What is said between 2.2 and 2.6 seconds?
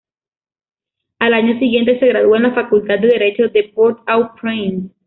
en la